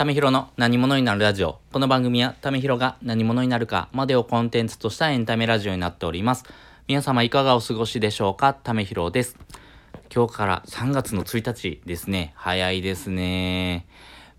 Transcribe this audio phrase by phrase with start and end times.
[0.00, 1.58] ためひろの何者になるラジオ。
[1.74, 6.44] この番組はためひろが何者になるかまでをコンテンツとしたエンタメラジオになっております。
[6.88, 8.54] 皆様いかがお過ごしでしょうか？
[8.54, 9.36] ためひろです。
[10.10, 12.32] 今日から3月の1日ですね。
[12.34, 13.86] 早いですね。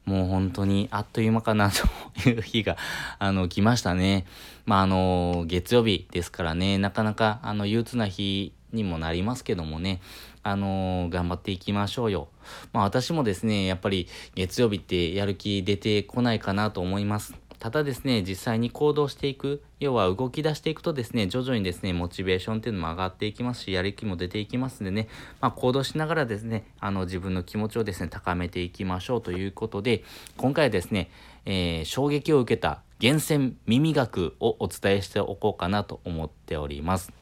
[0.05, 2.75] もう本当にあっという間かなという日が、
[3.19, 4.25] あの、来ましたね。
[4.65, 10.01] まあ、あの、月曜日ですからね、なかなか、あの、憂鬱な日にもなりますけどもね、
[10.43, 12.27] あのー、頑張っていきましょうよ。
[12.73, 17.35] まあ私もですね、やっぱり月曜日ってやる気出てこないかなと思います。
[17.61, 25.07] ただですね、実際に行動していく、要は動き出していくとですね、徐々にですね、モチベーションっていうのも上がっていきますし、やる気も出ていきますんでね、
[25.41, 30.03] まあ行動しながらですね、あの自分の気持ちをですね、高めていきましょうということで、
[30.37, 31.11] 今回はですね、
[31.45, 37.13] えー、衝撃を受けた厳選耳学をお伝えしておこうかなと思っております。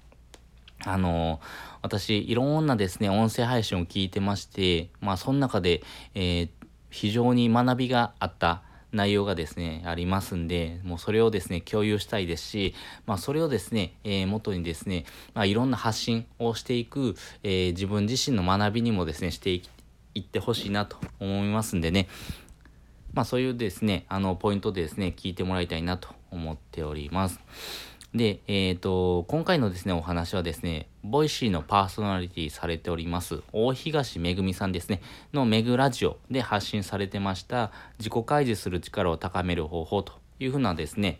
[0.85, 1.39] あの
[1.81, 5.83] 私、いろんなですね、音声配信を聞いてまして、まあ、その中で、
[6.15, 6.49] えー、
[6.89, 19.61] 非常に学びがあった内容がですね、ありますんで、もうそれをですね、共有したいですし、まあ、それをですね、えー、元にですね、まあ、いろんな発信をしていく、えー、自分自身の学びにもですね、してい
[20.19, 22.07] ってほしいなと思いますんでね、
[23.13, 27.39] まあ、そういうですね、あの、ポイントでですね、聞いてもらいたいなと思っております。
[28.13, 35.01] で、えっ、ー、と、今回のですね、お話はですね、 Voicy のパーソナリティされております、大東めぐみさんですね、
[35.31, 41.19] のめぐラジオで発信されてました、自己開示する力を高める方法というふうなですね、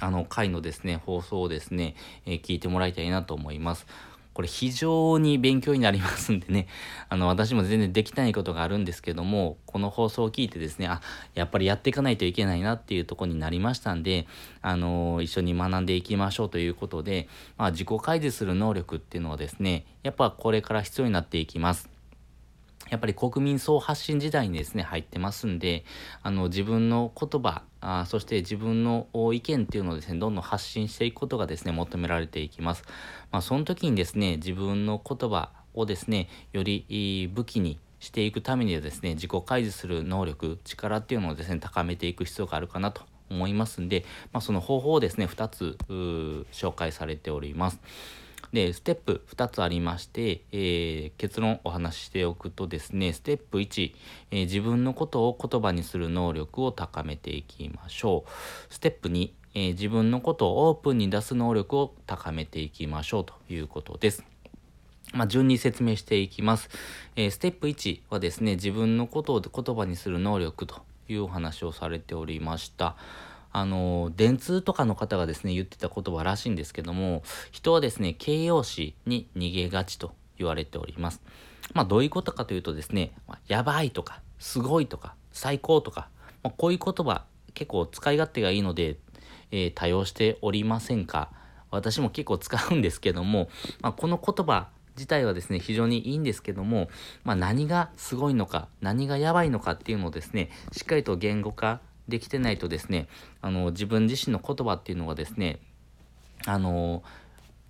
[0.00, 1.94] あの回のですね、放送をですね、
[2.26, 3.86] えー、聞いてもらいたいなと思います。
[4.34, 6.66] これ非常に勉強になりますんでね、
[7.08, 11.00] あの、私も全然できないことがあるんですけども、この放送を聞いてですね、あ、
[11.34, 14.26] やっぱりやっていかないといけないなっていうとこになりましたんで、
[14.60, 21.94] あの、一緒に学んでいきましょうということで、まあ、自己開示する能力っていうのはですね、やっぱこれから必要になっていきます。
[22.90, 25.84] やっぱり国民総発信時代にですね、入ってますんで、
[26.22, 32.82] あの、自分の言葉、あそして自分の意見っていうのをですね、どんどん発信していくことがですね、求められていきます。
[33.30, 45.76] まあ、その時にですね、自分の言葉をですね、より武器にしていくためにはですね、自己開示する能力、力っていうのをですね、高めていく必要があるかなと思いますんで、まあ、その方法をですね、2つ
[46.52, 47.80] 紹介されております。
[48.54, 53.92] で、ステップ2つありまして、えー、結論お話ししておくとですね、ステップ1、
[54.30, 58.72] えー、自分のことを言葉にする能力を高めていきましょう。
[58.72, 64.24] ステップ2、えー、自分のことをオープンに出す能力を高めていきましょうということです。
[65.12, 66.68] まあ、順に説明していきます。
[67.16, 72.94] えー、ステップ1はですね、自分のことを言葉にする能力というお話をされておりました。
[73.54, 77.22] あの、電通とかの方がですね、言ってた言葉らしいんですけども、
[77.52, 81.22] 人はですね、形容詞に逃げがちと言われております。
[81.72, 83.12] まあ、どういうことかというとですね、
[83.46, 86.08] やばいとか、すごいとか、最高とか、
[86.42, 88.96] まあ、こういう言葉、結構使い勝手がいいので、
[89.52, 91.30] えー、多用しておりませんか
[91.70, 93.48] 私も結構使うんですけども、
[93.82, 94.66] まあ、この言葉
[94.96, 96.88] 自体はですね、非常にいいんですけども、
[97.22, 103.08] まあ、何がすごいのか、何がやばいのかっていうのをですね、しっかりと言語化できてないとですね
[103.40, 105.58] あの自分自身の言葉っていうのがですね
[106.46, 107.02] あの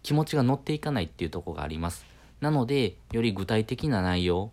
[0.03, 2.07] 気持ちが乗っていかないっていうとこがあります。
[2.41, 4.51] なのでより具体的な内容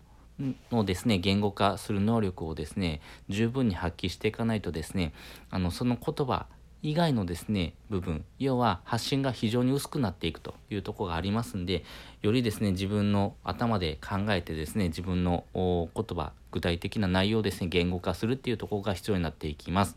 [0.70, 5.12] のですね言語化する能力をですね十分に発揮していかないとですね
[5.50, 6.46] あのその言葉
[6.82, 11.84] 以外のですね部分要は発信が非常に薄くなっていくというとこがありますんで
[12.22, 19.96] よりですね自分の頭で考えてですね自分の言葉具体的な内容をですね言語化するっていうとこが必要になっていきます。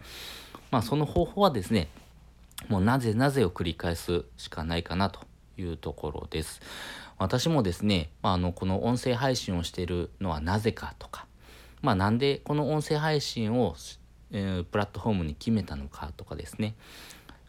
[0.71, 1.89] まあその方法はですね
[2.69, 5.19] もうなぜなぜを繰り返すしかないかなと
[5.57, 6.61] いうところです。
[7.17, 11.25] 私もですね、まあ、あのこの音声配信をしているのはなぜかとか
[11.81, 13.75] まあなんでこの音声配信を
[14.31, 16.75] えー、プラットフォームに決めたのかとかですね。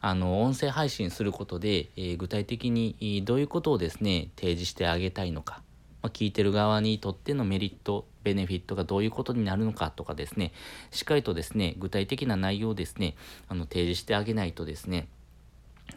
[0.01, 5.63] あの音声配信することで、えー、具体的にどういうことをですね提示してあげたいのか、
[6.03, 10.53] まあ、聞いてる側にとってのメリットベネフィットがどういうことになるのかとかですね。
[10.91, 13.17] しっかりとですね具体的な内容をですね
[13.49, 15.09] あの提示してあげないとですね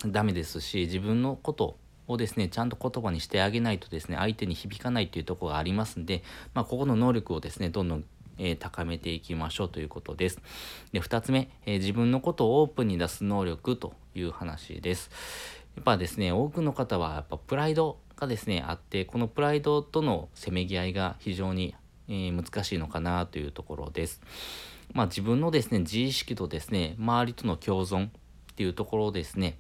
[0.06, 1.78] ダメですし自分のこと
[2.10, 6.24] をですね、ちゃんと言葉にしてあげないとですね、相手に響かないというところがありますんで、
[6.56, 8.04] まあ、ここの能力をですね、どんどん
[8.40, 10.40] えー、高めていきましょうということです。
[10.92, 15.12] で、2つ目、えー、自分のことをオープンに出す能力という話です。
[15.76, 21.76] やっぱですね、多くの方はやっぱプライドがですね、あって、このプライドとのせめぎ合いが非常に、
[22.08, 24.22] えー、難しいのかなというところです。
[24.94, 28.10] まあ自分のですね、自意識とですね、周りとの共存っ
[28.56, 29.58] ていうところをですね、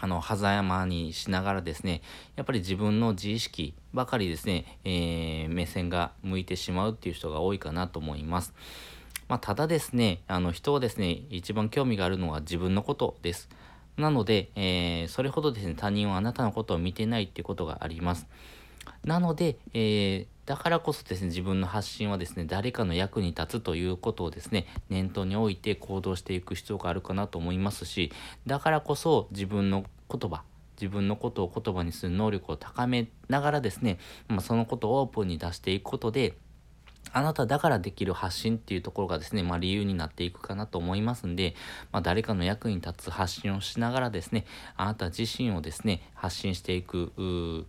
[0.00, 2.02] あの、狭山にしながらですね、
[2.36, 8.52] やっぱり自分の自意識ばかりですね、えー、目線が向いてしまうっていう人が多いかなと思います。
[9.28, 13.48] まあ、ただですね、あの人はですね、一番興味があるのは自分のことです。
[13.96, 18.26] なので、えー、それほどですね、他人はあなたのことを見てないっていうことがあります。
[19.04, 28.12] なので、えー、だからこそですね、自分の発信はですね、誰かの役に立つということをですね、念頭に置いて行動していく必要があるかなと思いますし、
[28.46, 30.42] だからこそ自分の言葉、
[30.80, 33.98] 自分のことを言葉にする能力を高めながらですね、
[34.28, 36.36] まあ、そのことをオープンに出していくことで、
[37.14, 41.54] あなただからできる発信っていうところがですね、まあ理由になっていくかなと思いますんで、
[41.92, 44.44] まあ誰かの役に立つ発信をしながらですね、
[44.76, 47.12] あなた自身をですね、発信していく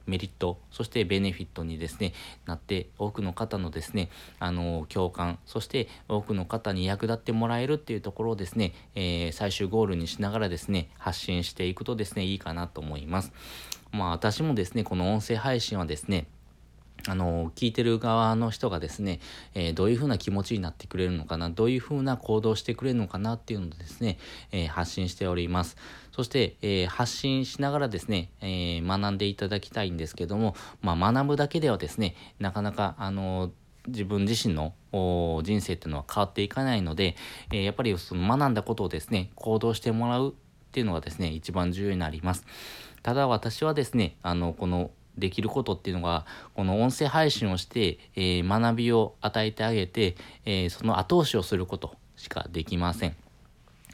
[0.07, 2.13] メリット、そしてベネフィットにですね、
[2.47, 4.09] なって多くの方のですね、
[4.39, 13.31] あの、共感、そして多くの方に役立ってもらえるっていうところをですね、えー、最終ゴールにしながらですね、発信していくとですね、いいかなと思います。
[13.91, 16.27] まあ私もですね、この音声配信はですね、
[17.07, 19.19] あの、聞いてる側の人がですね、
[19.53, 24.17] えー、どういうふうな気持ちになってくれるのかな、どういうふうな行動してくれるのかなっていうのをですね、
[24.51, 25.77] えー、発信しております。
[26.11, 33.51] そして、えー、発信しながらですね、え学んでいただきたいんですけども、まあ、学ぶだけではですね、なかなか、あの
[33.87, 34.73] 自分自身の
[35.43, 37.15] 人生っていうのは変わっていかないので、
[37.51, 40.33] えやっぱりその学んだことをですね、行動してもらうっ
[40.71, 42.45] ていうのがですね、一番重要になります。
[43.03, 46.25] ただ私はですね、あの、このできることっていうのが、
[46.55, 50.15] この音声配信をして、えー、学びを与えてあげて、
[50.45, 53.15] えー、その後押しをすることしかできません。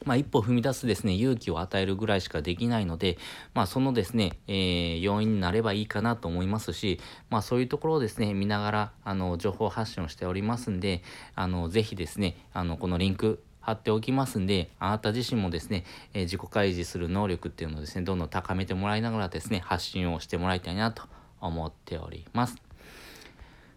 [0.03, 3.19] まあ、一歩踏み出すですね、勇気を与えるぐらいしかできないので、
[3.53, 11.03] まあ、そのですね、えー、要因になればいいかなと思いますし、まあ、そういうところをですね、見ながら、あの、情報発信をしておりますんで、
[11.35, 21.03] あの、ぜひですね、あの、このリンク、貼っておきますんで、あなた自身もですね、えー、自己開示する能力っていうのをですね、どんどん高めてもらいながらですね、発信をしてもらいたいなと
[21.39, 22.57] 思っております。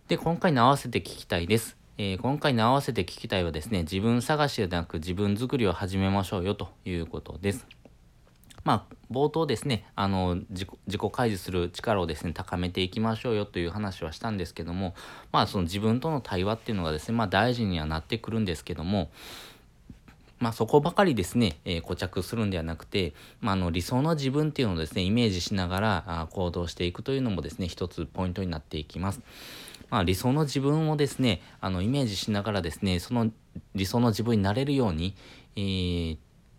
[0.08, 1.76] で、今回の合わせて聞きたいです。
[1.96, 7.66] えー、今回の合わせて聞きたいはですね、自分探しではなく自分作りを始めましょうよということです。
[8.64, 14.94] まあ、冒頭ですね、あの自己、自己開示する力をですね、高めていきましょうよという話はしたんですけども、
[15.32, 19.10] まあ、その自分との対話っていうのがですね、まあ、大事にはなってくるんですけども、
[20.38, 29.20] まあ、そこばかりですね、えー、固着するんではなくて、まあ、の理想の自分っていうのをですね、イメージしながらあ行動していくというのもですね、一つポイントになっていきます。
[29.90, 33.30] まあ、理想の自分をですね、あのイメージしながらですね、その
[33.74, 35.14] 理想の自分になれるように、
[35.56, 36.18] えー、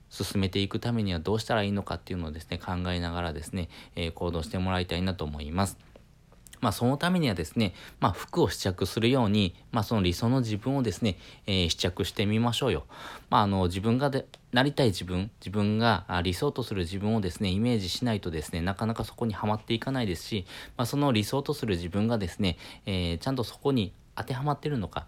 [0.09, 5.77] 進めていくためにはどうしたらいいのかっていうのをですね、考えながらですね、えー、行動してもらいたいなと思います。
[6.65, 12.85] まあ、そのためにはですね、まあ、服を試着するように、まあ、その理想の自分をですね、えー、試着してみましょうよ。
[13.29, 22.57] まあ、あの、自分がで、なりたい自分、自分が理想とする自分をですね、イメージしないとですね、なかなかそこにはまっていかないですし、まあ、その理想とする自分がですね、
[22.87, 25.05] えー、ちゃんとそこに当てはまってるのか、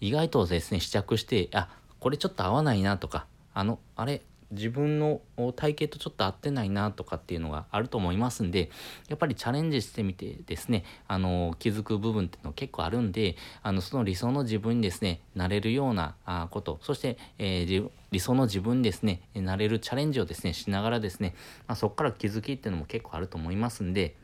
[0.00, 5.20] 意外とですね、試着して、あ、これちょっと合わないなとか、あの、あれ、自分の
[5.56, 8.70] 体型とちょっと合ってないなとかっていうのがあると思いますんで、
[9.08, 16.14] やっぱりチャレンジしてみてですね、あの、気づく部分っていうの結構あるんで、あの、その理想の自分にですね、なれるような
[16.50, 21.34] こと、そして、えー、理想の自分にですね、なれるチャレンジをですね、しながらですね、
[21.68, 24.16] まあ、そこから気づきっていうのも結構あると思いますんで、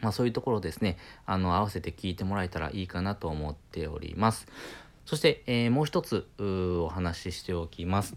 [0.00, 4.46] まあそういうところをですね、あの、合わせて聞いてもらえたらいいかなと思っております。
[5.04, 8.16] そして、えー、もう一つお話ししておきます。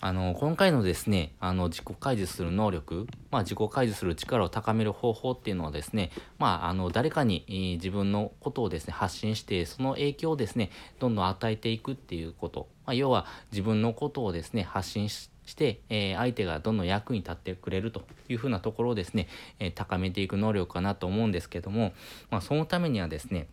[0.00, 12.68] あの、今回のですね、あの、自己開示する能力、まあ、自己開示する力を高める方法っていうのはですね、まあ、あの、誰かに、えー、自分のことをですね、発信して、その影響をですね、どんどん与えていくっていうこと。
[12.84, 21.92] まあ、要は、自分のことをですね、発信しして、えー、相手がどんどん役に立ってくれるというふうなところをですね、えー、高めていく能力かなと思うんですけども、
[22.30, 23.46] まあ、そのためにはですね、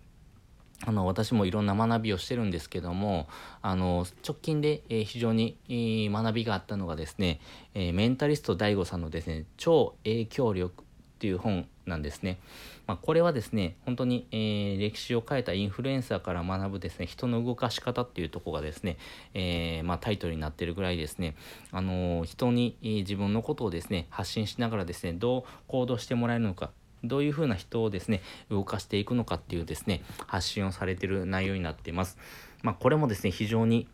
[0.86, 3.28] あの、私もいろんな学びをしてるんですけども、
[3.62, 7.40] あの、直近で、えー、非常に、えー、学びがあったのがですね、
[7.74, 10.86] えー、メンタリスト DAIGO さんのですね、超影響力っ
[11.20, 12.40] ていう本なんですね。
[12.86, 18.98] まあ、これはですね、本当に、えー、歴史を変えたインフルエンサーから学ぶですね、人の動かし方っていうとこがですね、
[19.34, 21.36] えー、まあ、タイトルになってるぐらいですね、
[21.72, 26.72] あの、人に、え自分のことをですね、発信しながらですね、どう行動してもらえるのか、
[27.04, 32.18] どういうふうな人をですね、動かしていくのかっていうですね、発信をされてる内容になっています。
[32.62, 33.88] まあ、これもですね、非常に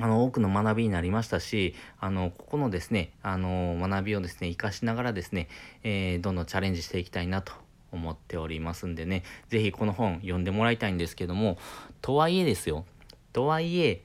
[0.00, 5.48] あの、多くの学びになりましたし、あの、ここのですね、あの、学びをですね、活かしながらですね、
[5.82, 7.52] えー、どんどんチャレンジしていきたいなと
[7.92, 11.58] 思っておりますんでね、ぜひこの本読んでもらいたいんですけども、
[12.00, 12.86] とはいえですよ、
[13.34, 14.02] とはいえ、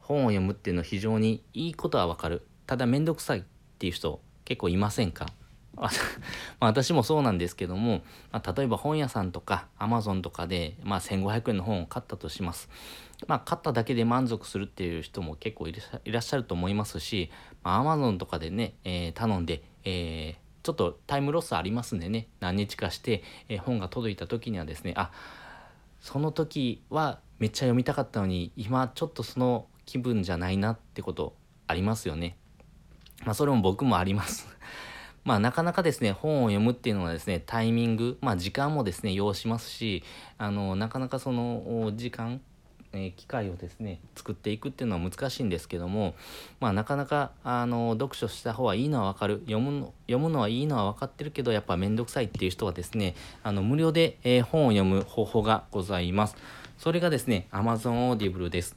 [0.00, 2.46] 本を読むっていうのは非常にいいことはわかる。
[2.66, 3.42] ただめんどくさいっ
[3.78, 5.26] ていう人結構いませんか？
[6.60, 12.68] まあ、私もそうなんですけども、まあ、例えば本屋さんとか Amazon とかで、まあ、1500円の本を買ったとします。
[13.26, 15.74] まあ、買っただけで満足するっていう人も結構い
[16.06, 17.30] らっしゃると思いますし、
[17.62, 25.10] まあ、Amazon とかでね、えー、頼んで、えー、ちょっとタイムロスありますんでね、何日かして、えー、本が届いた時にはですね、あ、
[26.00, 31.34] その時はめっちゃ読みたかったのに、今ちょっとその気分じゃないなってこと
[31.66, 32.36] ありますよね。
[33.24, 34.48] まあ、それも僕もあります。
[35.28, 40.02] まあ、なかなかですね、本を読むっていうのはですね、タイミング、まあ、時間もですね、要しますし、
[40.38, 42.40] あの、なかなかその、時間、
[42.94, 46.14] え機会をですね作っていくっていうのは難しいんですけども
[46.58, 56.36] まあなかなかあの読書した方がいいのは分かる読むの読むのはいいのは分かってるけどやっぱ面倒くさいっていう人はですねあの無料で、えー、本を読む方法がございます。
[56.78, 58.74] それがですね Amazon Audible です。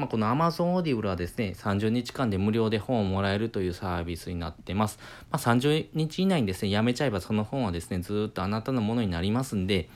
[0.00, 4.98] まあ、この Amazon Audible はですね、30日間で無料で本をもらえるというサービスになってます。
[5.30, 9.90] まあ、30日以内にですね、やめちゃえばその本はですね、ずっとあなたのものになりますんで、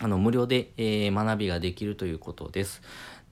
[0.00, 2.82] あの無料で、えー、学びができるということです。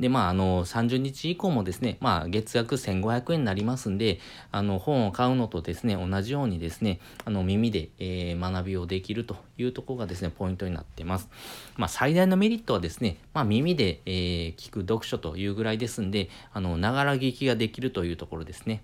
[0.00, 4.18] で、まあ、あの、30日以降もですね、まあ、月額1500円になりますんで、
[4.50, 11.28] あの、本を買うのとですね、同じようにですね、あの、耳で、えー、学びをできるというところがですね、ポイントになってます。
[11.76, 18.82] まあ、最大のメリットはですね、まあ、耳で、えー、聞く読書というぐらいですんで、あの、ながら聞きができるというところですね。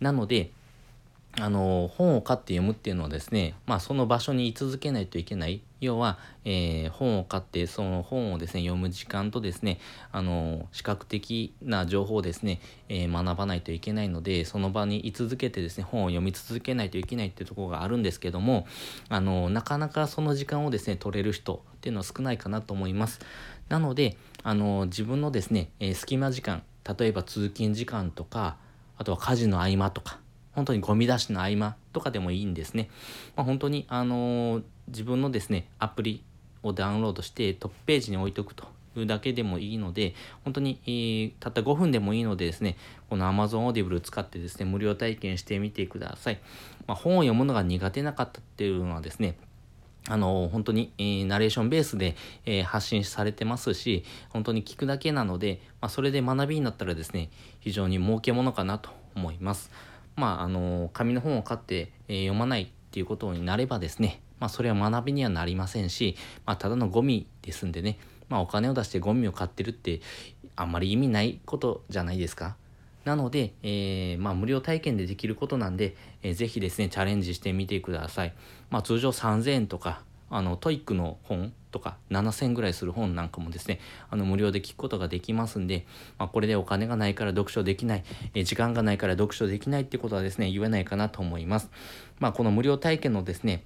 [0.00, 0.50] なので、
[1.40, 5.62] あの本を買って読むっていうのはですね、まあ、その場所に居続けないといけない。
[5.80, 9.80] 要は、えー、本を買ってその本をですね読む時間とですね
[10.12, 18.64] あの視覚的な情報をですね、えー、学ばないといけないのでその場に居続けてですね本を読み続けないといけないっていうところがあるんですけども
[19.08, 23.18] あのなかなかその時間をですね取れる人っていうのは少ないかなと思います。
[23.68, 26.62] なのであの自分のですね、えー、隙間時間
[26.96, 28.56] 例えば通勤時間とか
[28.98, 30.20] あとは家事の合間とか
[30.54, 32.90] 本当にゴミ出しの合間とかでもいいんですね。
[33.36, 36.22] まあ、本当に、あのー、自分のですね、アプリ
[36.62, 38.66] をダウンロードしてトップページに置いとくと
[38.96, 42.76] いうだけでもいいので、本当に、えー、たった5分でもいいのでですね、
[43.08, 46.40] この Amazon Audible 使ってですね、無料体験してみてください。
[46.86, 49.36] まあ、本を読むのが苦手な方っていうのはですね、
[50.08, 57.30] あの、本当に、えー、ナレーションベースで、えー、発信されてますし、本当に聞くだけなので、まあ、それで学びになったらですね、
[57.60, 59.70] 非常に儲けものかなと思います。
[60.16, 70.00] まあ、あの、紙の本を買って、えー、読まないっていうことになればですね、まあ、それは学びにはなりませんし、まあ、ただのゴミですんでね、まあ、お金を出してゴミを買ってるって、
[70.56, 72.56] あんまり意味ないことじゃないですか。
[73.04, 78.34] なので、えー、まあ、無料体験でできることなんで、えー、ぜひですね、チャレンジしてみてください。
[78.70, 80.02] まあ、通常3000円とか、
[80.32, 85.86] あの、 TOEIC の本とか7000ぐらいする本なんかもですね、あの、無料で聞くことができますんで、
[86.18, 91.70] まあ、これでお金がないから読書できない、え時間がないから読書できないってことはですね、言えないかなと思います。
[92.18, 93.64] まあ、この無料体験のですね、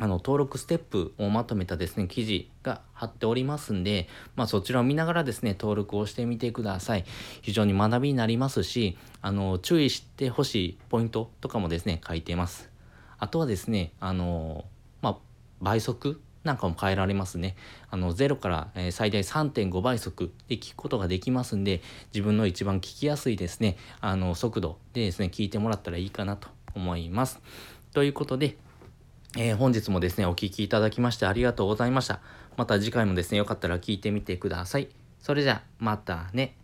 [0.00, 7.04] あの、登録ステップをまとめたですね、記事が貼っておりますんで、まあそちらを見ながらですね、登録をしてみてください。
[7.42, 12.70] 非常に学びになりますし、あの、注意してほしいポイントとかもですね、書いています。
[13.18, 14.66] あとはですね、あの、
[15.60, 17.56] 倍速なんかも変えられますね。
[17.90, 21.82] あの、0から、え最大3.5倍速で聞くことができますんで、
[22.14, 27.40] 自分の一番聞きやすいですね、あの、速度でですね、聞いてもらったらいいかなと思います。
[27.92, 28.56] ということで、
[29.36, 32.20] えー、本日もですね、お聴きいただきましてありがとうございました。
[32.56, 34.88] また次回もですね、よかったら聞いてみてください。
[35.20, 36.56] それじゃあ、またね。